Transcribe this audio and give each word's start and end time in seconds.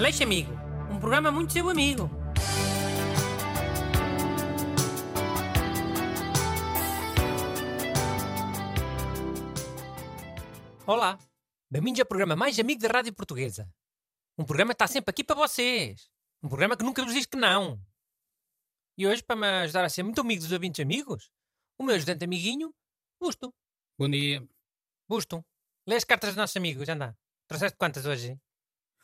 Aleixo 0.00 0.22
Amigo, 0.22 0.50
um 0.90 0.98
programa 0.98 1.30
muito 1.30 1.52
seu 1.52 1.68
amigo. 1.68 2.08
Olá, 10.86 11.18
bem-vindos 11.70 12.00
ao 12.00 12.06
programa 12.06 12.34
mais 12.34 12.58
amigo 12.58 12.80
da 12.80 12.88
Rádio 12.88 13.12
Portuguesa. 13.12 13.70
Um 14.38 14.44
programa 14.46 14.70
que 14.70 14.76
está 14.76 14.86
sempre 14.86 15.10
aqui 15.10 15.22
para 15.22 15.36
vocês. 15.36 16.08
Um 16.42 16.48
programa 16.48 16.78
que 16.78 16.82
nunca 16.82 17.04
vos 17.04 17.12
diz 17.12 17.26
que 17.26 17.36
não. 17.36 17.78
E 18.96 19.06
hoje, 19.06 19.22
para 19.22 19.36
me 19.36 19.46
ajudar 19.64 19.84
a 19.84 19.90
ser 19.90 20.02
muito 20.02 20.22
amigo 20.22 20.42
dos 20.42 20.50
ouvintes 20.50 20.80
amigos, 20.80 21.30
o 21.78 21.84
meu 21.84 21.94
ajudante 21.94 22.24
amiguinho, 22.24 22.74
Busto. 23.20 23.52
Bom 23.98 24.08
dia. 24.08 24.42
Busto, 25.06 25.44
lê 25.86 25.96
as 25.96 26.04
cartas 26.04 26.30
dos 26.30 26.38
nossos 26.38 26.56
amigos, 26.56 26.88
anda. 26.88 27.14
Trouxeste 27.46 27.76
quantas 27.76 28.06
hoje? 28.06 28.40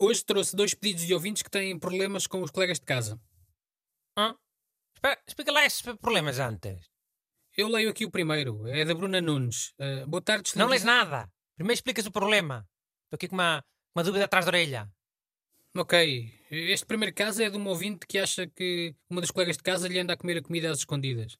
Hoje 0.00 0.24
trouxe 0.24 0.54
dois 0.54 0.74
pedidos 0.74 1.04
de 1.04 1.12
ouvintes 1.12 1.42
que 1.42 1.50
têm 1.50 1.76
problemas 1.76 2.24
com 2.24 2.40
os 2.40 2.52
colegas 2.52 2.78
de 2.78 2.86
casa. 2.86 3.20
Hã? 4.16 4.36
Espera, 4.94 5.20
explica 5.26 5.50
lá 5.50 5.64
esses 5.64 5.82
problemas 5.82 6.38
antes. 6.38 6.88
Eu 7.56 7.66
leio 7.66 7.90
aqui 7.90 8.04
o 8.04 8.10
primeiro, 8.10 8.64
é 8.68 8.84
da 8.84 8.94
Bruna 8.94 9.20
Nunes. 9.20 9.74
Uh, 9.76 10.06
boa 10.06 10.22
tarde, 10.22 10.52
Não 10.54 10.68
lês 10.68 10.84
nada. 10.84 11.28
Primeiro 11.56 11.74
explicas 11.74 12.06
o 12.06 12.12
problema. 12.12 12.64
Estou 13.06 13.16
aqui 13.16 13.26
com 13.26 13.34
uma, 13.34 13.64
uma 13.92 14.04
dúvida 14.04 14.26
atrás 14.26 14.44
da 14.44 14.50
orelha. 14.50 14.88
Ok, 15.76 16.32
este 16.48 16.86
primeiro 16.86 17.12
caso 17.12 17.42
é 17.42 17.50
de 17.50 17.56
um 17.56 17.66
ouvinte 17.66 18.06
que 18.06 18.18
acha 18.18 18.46
que 18.46 18.94
uma 19.10 19.20
das 19.20 19.32
colegas 19.32 19.56
de 19.56 19.64
casa 19.64 19.88
lhe 19.88 19.98
anda 19.98 20.12
a 20.12 20.16
comer 20.16 20.38
a 20.38 20.42
comida 20.42 20.70
às 20.70 20.78
escondidas. 20.78 21.36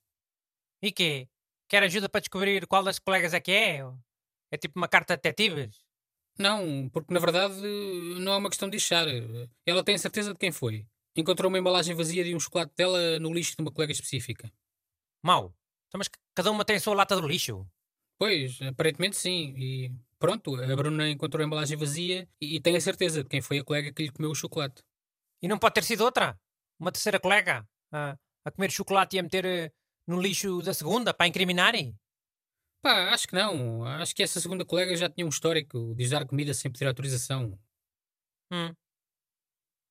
E 0.82 0.90
quê? 0.90 1.28
Quer 1.68 1.84
ajuda 1.84 2.08
para 2.08 2.20
descobrir 2.20 2.66
qual 2.66 2.82
das 2.82 2.98
colegas 2.98 3.34
é 3.34 3.40
que 3.40 3.52
é? 3.52 3.84
É 4.50 4.56
tipo 4.56 4.76
uma 4.76 4.88
carta 4.88 5.16
de 5.16 5.22
detetives? 5.22 5.87
Não, 6.38 6.88
porque 6.90 7.12
na 7.12 7.18
verdade 7.18 7.60
não 8.20 8.32
é 8.32 8.36
uma 8.36 8.48
questão 8.48 8.68
de 8.68 8.72
deixar. 8.72 9.06
Ela 9.66 9.82
tem 9.82 9.96
a 9.96 9.98
certeza 9.98 10.32
de 10.32 10.38
quem 10.38 10.52
foi. 10.52 10.86
Encontrou 11.16 11.48
uma 11.48 11.58
embalagem 11.58 11.96
vazia 11.96 12.22
de 12.22 12.34
um 12.34 12.38
chocolate 12.38 12.72
dela 12.76 13.18
no 13.18 13.32
lixo 13.32 13.56
de 13.56 13.62
uma 13.62 13.72
colega 13.72 13.92
específica. 13.92 14.50
Mau. 15.22 15.52
Então, 15.88 15.98
mas 15.98 16.08
cada 16.34 16.50
uma 16.50 16.64
tem 16.64 16.76
a 16.76 16.80
sua 16.80 16.94
lata 16.94 17.20
do 17.20 17.26
lixo. 17.26 17.66
Pois, 18.18 18.60
aparentemente 18.62 19.16
sim. 19.16 19.54
E 19.56 19.92
pronto, 20.18 20.54
a 20.54 20.76
Bruna 20.76 21.10
encontrou 21.10 21.42
a 21.42 21.46
embalagem 21.46 21.76
vazia 21.76 22.28
e, 22.40 22.56
e 22.56 22.60
tem 22.60 22.76
a 22.76 22.80
certeza 22.80 23.24
de 23.24 23.28
quem 23.28 23.40
foi 23.40 23.58
a 23.58 23.64
colega 23.64 23.92
que 23.92 24.04
lhe 24.04 24.12
comeu 24.12 24.30
o 24.30 24.34
chocolate. 24.34 24.82
E 25.42 25.48
não 25.48 25.58
pode 25.58 25.74
ter 25.74 25.84
sido 25.84 26.04
outra? 26.04 26.38
Uma 26.78 26.92
terceira 26.92 27.18
colega? 27.18 27.66
A, 27.92 28.16
a 28.44 28.50
comer 28.50 28.70
chocolate 28.70 29.16
e 29.16 29.18
a 29.18 29.22
meter 29.22 29.44
eh, 29.44 29.72
no 30.06 30.20
lixo 30.20 30.62
da 30.62 30.74
segunda 30.74 31.12
para 31.12 31.26
incriminarem? 31.26 31.96
Pá, 32.82 33.10
acho 33.12 33.26
que 33.26 33.34
não. 33.34 33.84
Acho 33.84 34.14
que 34.14 34.22
essa 34.22 34.40
segunda 34.40 34.64
colega 34.64 34.96
já 34.96 35.08
tinha 35.08 35.26
um 35.26 35.30
histórico 35.30 35.94
de 35.94 36.04
usar 36.04 36.26
comida 36.26 36.54
sem 36.54 36.70
pedir 36.70 36.86
autorização. 36.86 37.58
Hum. 38.52 38.72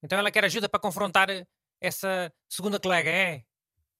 Então 0.03 0.17
ela 0.17 0.31
quer 0.31 0.45
ajuda 0.45 0.69
para 0.69 0.79
confrontar 0.79 1.27
essa 1.81 2.31
segunda 2.49 2.79
colega, 2.79 3.09
é? 3.09 3.43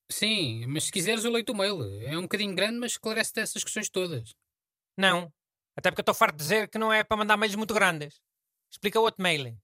Sim, 0.10 0.66
mas 0.68 0.86
se 0.86 0.92
quiseres 0.92 1.26
eu 1.26 1.32
leio 1.32 1.46
o 1.50 1.56
mail. 1.56 1.84
É 2.04 2.18
um 2.18 2.24
bocadinho 2.24 2.56
grande, 2.56 2.80
mas 2.80 2.94
esclarece-te 2.94 3.42
essas 3.42 3.64
questões 3.64 3.90
todas. 3.90 4.34
Não. 4.98 5.32
Até 5.76 5.92
porque 5.92 6.00
eu 6.00 6.04
estou 6.04 6.16
farto 6.16 6.38
de 6.38 6.44
dizer 6.44 6.70
que 6.70 6.78
não 6.78 6.92
é 6.92 7.04
para 7.04 7.18
mandar 7.18 7.38
mails 7.38 7.56
muito 7.56 7.74
grandes. 7.74 8.22
Explica 8.72 9.00
outro 9.00 9.22
mail. 9.22 9.58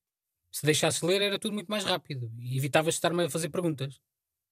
Se 0.52 0.66
deixasses 0.66 1.02
ler 1.02 1.22
era 1.22 1.40
tudo 1.40 1.54
muito 1.54 1.68
mais 1.70 1.84
rápido 1.84 2.32
e 2.38 2.58
evitavas 2.58 2.96
estar-me 2.96 3.24
a 3.24 3.30
fazer 3.30 3.50
perguntas. 3.50 4.00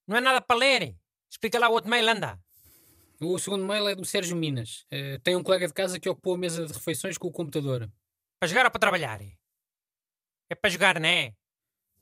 Não 0.07 0.17
é 0.17 0.21
nada 0.21 0.41
para 0.41 0.57
ler. 0.57 0.95
Explica 1.29 1.59
lá 1.59 1.69
o 1.69 1.73
outro 1.73 1.89
mail, 1.89 2.09
anda. 2.09 2.39
O 3.23 3.37
segundo 3.37 3.63
mail 3.63 3.87
é 3.87 3.93
do 3.93 4.03
Sérgio 4.03 4.35
Minas. 4.35 4.83
Uh, 4.91 5.19
tem 5.19 5.35
um 5.35 5.43
colega 5.43 5.67
de 5.67 5.73
casa 5.75 5.99
que 5.99 6.09
ocupou 6.09 6.33
a 6.33 6.37
mesa 6.39 6.65
de 6.65 6.73
refeições 6.73 7.19
com 7.19 7.27
o 7.27 7.31
computador. 7.31 7.87
Para 8.39 8.49
jogar 8.49 8.65
ou 8.65 8.71
para 8.71 8.79
trabalhar? 8.79 9.21
É 10.49 10.55
para 10.55 10.69
jogar, 10.71 10.99
não 10.99 11.07
é? 11.07 11.35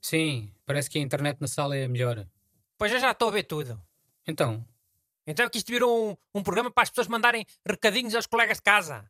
Sim, 0.00 0.50
parece 0.64 0.88
que 0.88 0.98
a 0.98 1.02
internet 1.02 1.38
na 1.38 1.46
sala 1.46 1.76
é 1.76 1.86
melhor. 1.86 2.26
Pois 2.78 2.90
eu 2.90 2.98
já 2.98 3.10
estou 3.10 3.28
a 3.28 3.32
ver 3.32 3.42
tudo. 3.42 3.78
Então? 4.26 4.66
Então 5.26 5.44
é 5.44 5.50
que 5.50 5.58
isto 5.58 5.70
virou 5.70 6.12
um, 6.12 6.38
um 6.38 6.42
programa 6.42 6.70
para 6.70 6.84
as 6.84 6.88
pessoas 6.88 7.06
mandarem 7.06 7.44
recadinhos 7.68 8.14
aos 8.14 8.26
colegas 8.26 8.56
de 8.56 8.62
casa. 8.62 9.06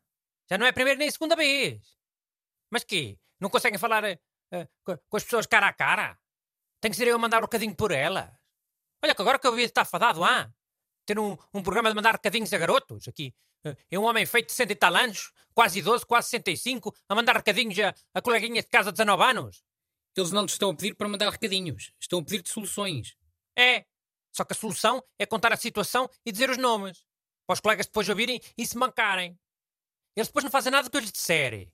Já 0.51 0.59
não 0.59 0.67
é 0.67 0.71
a 0.71 0.73
primeira 0.73 0.99
nem 0.99 1.07
a 1.07 1.13
segunda 1.13 1.37
vez. 1.37 1.97
Mas 2.73 2.83
quê? 2.83 3.21
Não 3.39 3.49
conseguem 3.49 3.79
falar 3.79 4.03
uh, 4.03 4.69
com 4.85 5.17
as 5.17 5.23
pessoas 5.23 5.47
cara 5.47 5.69
a 5.69 5.73
cara? 5.73 6.19
Tem 6.81 6.91
que 6.91 6.97
ser 6.97 7.07
eu 7.07 7.15
a 7.15 7.19
mandar 7.21 7.39
um 7.39 7.43
recadinho 7.43 7.77
por 7.77 7.93
elas. 7.93 8.29
Olha 9.01 9.15
que 9.15 9.23
agora 9.23 9.39
que 9.39 9.47
eu 9.47 9.55
vi 9.55 9.63
estar 9.63 9.85
fadado, 9.85 10.25
ah? 10.25 10.53
Ter 11.11 11.19
um, 11.19 11.37
um 11.53 11.61
programa 11.61 11.89
de 11.89 11.97
mandar 11.97 12.13
recadinhos 12.13 12.53
a 12.53 12.59
garotos 12.59 13.09
aqui. 13.09 13.35
É 13.91 13.99
um 13.99 14.05
homem 14.05 14.25
feito 14.25 14.47
de 14.47 14.53
60 14.53 14.73
e 14.73 14.77
tal 14.77 14.95
anos, 14.95 15.33
quase 15.53 15.81
idoso, 15.81 16.07
quase 16.07 16.29
65, 16.29 16.95
a 17.09 17.15
mandar 17.17 17.37
recadinhos 17.37 17.77
a, 17.81 17.93
a 18.15 18.23
coleguinhas 18.23 18.65
de 18.65 18.71
casa 18.71 18.93
de 18.93 18.99
19 18.99 19.23
anos. 19.25 19.65
Eles 20.17 20.31
não 20.31 20.47
te 20.47 20.51
estão 20.51 20.71
a 20.71 20.75
pedir 20.75 20.95
para 20.95 21.09
mandar 21.09 21.29
recadinhos, 21.29 21.93
estão 21.99 22.21
a 22.21 22.23
pedir-te 22.23 22.49
soluções. 22.49 23.17
É, 23.59 23.87
só 24.33 24.45
que 24.45 24.53
a 24.53 24.57
solução 24.57 25.03
é 25.19 25.27
contar 25.27 25.53
a 25.53 25.57
situação 25.57 26.09
e 26.25 26.31
dizer 26.31 26.49
os 26.49 26.57
nomes. 26.57 27.05
Para 27.45 27.55
os 27.55 27.61
colegas 27.61 27.87
depois 27.87 28.09
ouvirem 28.09 28.41
e 28.57 28.65
se 28.65 28.79
mancarem. 28.79 29.37
Eles 30.15 30.29
depois 30.29 30.45
não 30.45 30.51
fazem 30.51 30.71
nada 30.71 30.85
do 30.85 30.91
que 30.93 30.97
eu 30.97 31.01
lhes 31.01 31.11
disser. 31.11 31.69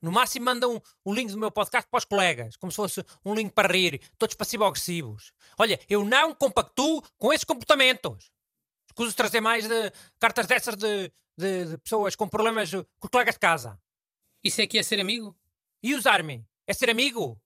No 0.00 0.12
máximo 0.12 0.44
mandam 0.44 0.80
o 1.04 1.12
link 1.12 1.32
do 1.32 1.38
meu 1.38 1.50
podcast 1.50 1.90
para 1.90 1.98
os 1.98 2.04
colegas, 2.04 2.56
como 2.56 2.70
se 2.70 2.76
fosse 2.76 3.04
um 3.24 3.34
link 3.34 3.52
para 3.52 3.72
rir, 3.72 4.00
todos 4.16 4.36
passivo-agressivos. 4.36 5.32
Olha, 5.58 5.80
eu 5.88 6.04
não 6.04 6.32
compactuo 6.32 7.02
com 7.18 7.32
esses 7.32 7.44
comportamentos. 7.44 8.30
Escuso 8.98 9.14
trazer 9.14 9.40
mais 9.40 9.68
de 9.68 9.92
cartas 10.18 10.44
dessas 10.48 10.74
de, 10.74 11.12
de, 11.36 11.66
de, 11.66 11.78
pessoas 11.78 12.16
com 12.16 12.28
problemas 12.28 12.68
com 12.98 13.08
colegas 13.08 13.36
de 13.36 13.38
casa. 13.38 13.80
Isso 14.42 14.60
é 14.60 14.66
que 14.66 14.76
é 14.76 14.82
ser 14.82 14.98
amigo? 14.98 15.38
E 15.80 15.94
usar-me? 15.94 16.44
É 16.66 16.74
ser 16.74 16.90
amigo? 16.90 17.40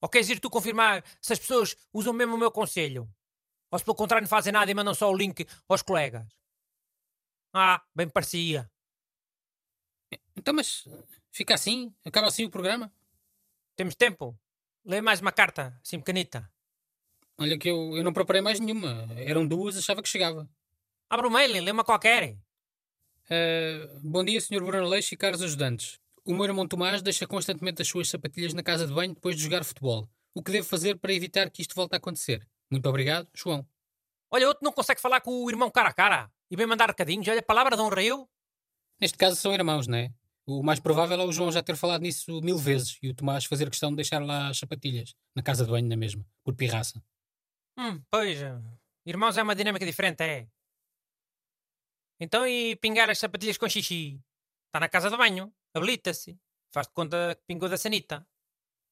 Ou 0.00 0.08
queres 0.08 0.28
ir 0.28 0.40
tu 0.40 0.50
confirmar 0.50 1.04
se 1.22 1.32
as 1.32 1.38
pessoas 1.38 1.76
usam 1.92 2.12
mesmo 2.12 2.34
o 2.34 2.38
meu 2.38 2.50
conselho? 2.50 3.08
Ou 3.70 3.78
se 3.78 3.84
pelo 3.84 3.94
contrário 3.94 4.24
não 4.24 4.28
fazem 4.28 4.52
nada 4.52 4.68
e 4.68 4.74
mandam 4.74 4.92
só 4.92 5.08
o 5.08 5.16
link 5.16 5.46
aos 5.68 5.82
colegas? 5.82 6.26
Ah, 7.54 7.80
bem 7.94 8.08
parecia. 8.08 8.68
Então, 10.36 10.52
mas 10.52 10.84
fica 11.30 11.54
assim? 11.54 11.94
Acaba 12.04 12.26
assim 12.26 12.44
o 12.44 12.50
programa? 12.50 12.92
Temos 13.76 13.94
tempo? 13.94 14.36
Lê 14.84 15.00
mais 15.00 15.20
uma 15.20 15.30
carta, 15.30 15.78
assim 15.80 16.00
pequenita. 16.00 16.50
Olha 17.38 17.56
que 17.56 17.70
eu, 17.70 17.96
eu 17.96 18.02
não 18.02 18.12
preparei 18.12 18.42
mais 18.42 18.58
nenhuma. 18.58 19.06
Eram 19.16 19.46
duas, 19.46 19.76
achava 19.76 20.02
que 20.02 20.08
chegava. 20.08 20.50
Abra 21.10 21.26
o 21.26 21.30
mail, 21.30 21.64
lê 21.64 21.70
uma 21.70 21.84
qualquer. 21.84 22.36
Uh, 23.30 24.00
bom 24.02 24.22
dia, 24.22 24.38
Sr. 24.42 24.62
Bruno 24.62 24.86
Leixo 24.86 25.14
e 25.14 25.16
caros 25.16 25.40
ajudantes. 25.40 25.98
O 26.22 26.34
meu 26.34 26.44
irmão 26.44 26.68
Tomás 26.68 27.00
deixa 27.00 27.26
constantemente 27.26 27.80
as 27.80 27.88
suas 27.88 28.10
sapatilhas 28.10 28.52
na 28.52 28.62
casa 28.62 28.86
de 28.86 28.92
banho 28.92 29.14
depois 29.14 29.34
de 29.34 29.42
jogar 29.42 29.64
futebol. 29.64 30.06
O 30.34 30.42
que 30.42 30.52
devo 30.52 30.68
fazer 30.68 30.98
para 30.98 31.14
evitar 31.14 31.48
que 31.48 31.62
isto 31.62 31.74
volte 31.74 31.94
a 31.94 31.96
acontecer? 31.96 32.46
Muito 32.70 32.86
obrigado, 32.86 33.26
João. 33.34 33.66
Olha, 34.30 34.48
outro 34.48 34.62
não 34.62 34.70
consegue 34.70 35.00
falar 35.00 35.22
com 35.22 35.30
o 35.30 35.48
irmão 35.48 35.70
cara 35.70 35.88
a 35.88 35.94
cara 35.94 36.30
e 36.50 36.56
bem 36.56 36.66
mandar 36.66 36.88
recadinhos. 36.90 37.26
Olha, 37.26 37.40
a 37.40 37.42
palavra 37.42 37.74
de 37.74 37.80
um 37.80 37.88
rei. 37.88 38.10
Neste 39.00 39.16
caso 39.16 39.36
são 39.36 39.54
irmãos, 39.54 39.86
não 39.86 39.96
é? 39.96 40.12
O 40.44 40.62
mais 40.62 40.78
provável 40.78 41.18
é 41.18 41.24
o 41.24 41.32
João 41.32 41.50
já 41.50 41.62
ter 41.62 41.76
falado 41.76 42.02
nisso 42.02 42.42
mil 42.42 42.58
vezes 42.58 42.98
e 43.02 43.08
o 43.08 43.14
Tomás 43.14 43.46
fazer 43.46 43.70
questão 43.70 43.88
de 43.90 43.96
deixar 43.96 44.22
lá 44.22 44.48
as 44.48 44.58
sapatilhas, 44.58 45.14
na 45.34 45.42
casa 45.42 45.64
de 45.64 45.70
banho 45.70 45.88
na 45.88 45.96
mesma, 45.96 46.22
por 46.44 46.54
pirraça. 46.54 47.02
Hum, 47.78 48.02
pois. 48.10 48.38
Irmãos 49.06 49.38
é 49.38 49.42
uma 49.42 49.54
dinâmica 49.54 49.86
diferente, 49.86 50.22
é? 50.22 50.46
Então 52.20 52.46
e 52.46 52.76
pingar 52.76 53.08
as 53.08 53.18
sapatilhas 53.18 53.56
com 53.56 53.68
xixi? 53.68 54.20
Está 54.66 54.80
na 54.80 54.88
casa 54.88 55.10
de 55.10 55.16
banho, 55.16 55.52
habilita-se. 55.74 56.38
Faz 56.72 56.86
de 56.86 56.92
conta 56.92 57.34
que 57.36 57.42
pingou 57.46 57.68
da 57.68 57.78
sanita. 57.78 58.26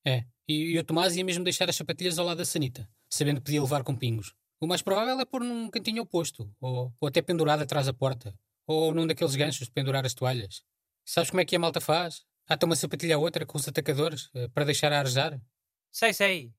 É, 0.06 0.24
e, 0.48 0.72
e 0.72 0.78
o 0.78 0.84
Tomás 0.84 1.16
ia 1.16 1.24
mesmo 1.24 1.44
deixar 1.44 1.68
as 1.68 1.76
sapatilhas 1.76 2.18
ao 2.18 2.24
lado 2.24 2.38
da 2.38 2.44
sanita, 2.44 2.88
sabendo 3.10 3.40
que 3.40 3.46
podia 3.46 3.60
levar 3.60 3.82
com 3.82 3.96
pingos. 3.96 4.34
O 4.60 4.66
mais 4.66 4.80
provável 4.80 5.20
é 5.20 5.24
pôr 5.24 5.42
num 5.42 5.68
cantinho 5.68 6.02
oposto, 6.02 6.50
ou, 6.60 6.94
ou 6.98 7.08
até 7.08 7.20
pendurado 7.20 7.62
atrás 7.62 7.86
da 7.86 7.92
porta, 7.92 8.34
ou 8.66 8.94
num 8.94 9.06
daqueles 9.06 9.34
ganchos 9.34 9.66
de 9.66 9.72
pendurar 9.72 10.06
as 10.06 10.14
toalhas. 10.14 10.64
Sabes 11.04 11.30
como 11.30 11.40
é 11.40 11.44
que 11.44 11.56
a 11.56 11.58
malta 11.58 11.80
faz? 11.80 12.24
Ata 12.48 12.64
uma 12.64 12.76
sapatilha 12.76 13.16
a 13.16 13.18
outra 13.18 13.44
com 13.44 13.58
os 13.58 13.68
atacadores, 13.68 14.30
eh, 14.34 14.48
para 14.48 14.64
deixar 14.64 14.92
a 14.92 15.00
arejar? 15.00 15.40
Sei, 15.92 16.14
sei. 16.14 16.54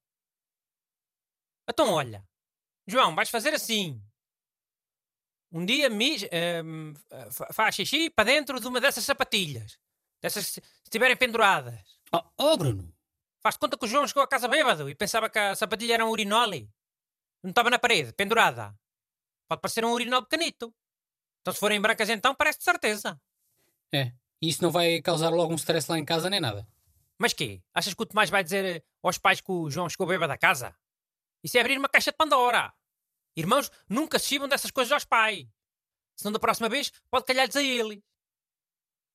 Então 1.68 1.92
olha, 1.92 2.24
João, 2.86 3.16
vais 3.16 3.30
fazer 3.30 3.54
assim 3.54 4.02
um 5.58 5.66
dia 5.66 5.90
mis, 5.90 6.24
um, 6.64 6.94
faz 7.52 7.74
xixi 7.74 8.12
para 8.12 8.26
dentro 8.26 8.60
de 8.60 8.68
uma 8.68 8.80
dessas 8.80 9.04
sapatilhas. 9.04 9.80
Dessas 10.22 10.46
se 10.46 10.62
estiverem 10.84 11.18
penduradas. 11.18 11.80
Oh, 12.14 12.22
oh, 12.38 12.58
Bruno! 12.58 12.94
Faz 13.42 13.58
conta 13.58 13.76
que 13.76 13.86
o 13.86 13.88
João 13.88 14.08
chegou 14.08 14.22
a 14.22 14.28
casa 14.28 14.48
bêbado 14.48 14.88
e 14.88 14.94
pensava 14.94 15.30
que 15.30 15.40
a 15.40 15.56
sapatilha 15.56 15.96
era 15.96 16.06
um 16.06 16.10
urinole. 16.10 16.70
Não 17.42 17.50
estava 17.50 17.72
na 17.72 17.80
parede, 17.80 18.14
pendurada. 18.14 18.78
Pode 19.48 19.62
parecer 19.62 19.84
um 19.84 19.92
urinol 19.92 20.22
pequenito. 20.22 20.72
Então 21.42 21.52
se 21.52 21.60
forem 21.60 21.82
brancas 21.82 22.10
então, 22.10 22.36
parece 22.36 22.60
de 22.60 22.64
certeza. 22.64 23.20
É, 23.92 24.12
e 24.40 24.50
isso 24.50 24.62
não 24.62 24.70
vai 24.70 25.02
causar 25.02 25.30
logo 25.30 25.54
um 25.54 25.56
stress 25.56 25.90
lá 25.90 25.98
em 25.98 26.06
casa 26.06 26.30
nem 26.30 26.40
nada. 26.40 26.68
Mas 27.18 27.34
quê? 27.34 27.64
Achas 27.74 27.96
que 27.96 28.04
o 28.04 28.06
Tomás 28.06 28.30
vai 28.30 28.44
dizer 28.44 28.86
aos 29.02 29.18
pais 29.18 29.42
que 29.42 29.52
o 29.52 29.72
João 29.72 29.90
chegou 29.90 30.06
bêbado 30.06 30.34
a 30.34 30.38
casa? 30.38 30.76
Isso 31.44 31.58
é 31.58 31.62
abrir 31.62 31.80
uma 31.80 31.90
caixa 31.90 32.12
de 32.12 32.18
Pandora. 32.18 32.72
Irmãos 33.38 33.72
nunca 33.88 34.18
se 34.18 34.26
chibam 34.30 34.50
dessas 34.50 34.72
coisas 34.72 34.92
aos 34.92 35.06
pais. 35.06 35.48
Senão 36.16 36.32
da 36.32 36.40
próxima 36.40 36.68
vez 36.68 36.92
pode 37.12 37.26
calhar-lhes 37.26 37.56
a 37.56 37.62
eles. 37.62 38.00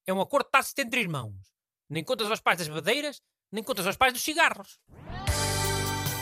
É 0.07 0.13
um 0.13 0.21
acordo 0.21 0.49
tácito 0.49 0.81
entre 0.81 1.01
irmãos. 1.01 1.35
Nem 1.91 2.05
contas 2.05 2.31
aos 2.31 2.39
pais 2.41 2.59
das 2.59 2.69
badeiras, 2.69 3.21
nem 3.51 3.65
contas 3.65 3.85
aos 3.85 3.97
pais 3.97 4.13
dos 4.13 4.23
cigarros. 4.23 4.79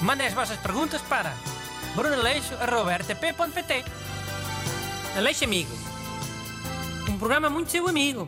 Mandem 0.02 0.26
as 0.26 0.32
vossas 0.32 0.58
perguntas 0.60 1.02
para 1.02 1.34
brunaleixo.rtp.pt 1.94 3.84
Aleixo 5.16 5.44
Amigo. 5.44 5.70
Um 7.06 7.18
programa 7.18 7.50
muito 7.50 7.70
seu 7.70 7.86
amigo. 7.86 8.26